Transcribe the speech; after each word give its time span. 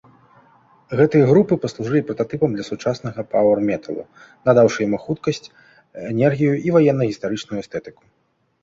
Гэтыя 1.01 1.27
групы 1.31 1.53
паслужылі 1.65 2.01
прататыпам 2.07 2.49
для 2.57 2.65
сучаснага 2.71 3.27
паўэр-металу, 3.35 4.03
надаўшы 4.51 4.79
яму 4.89 4.97
хуткасць, 5.07 5.45
энергію 6.15 6.53
і 6.71 6.77
ваенна-гістарычную 6.79 7.59
эстэтыку. 7.63 8.03